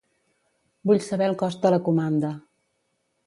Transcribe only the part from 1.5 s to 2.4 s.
de la comanda.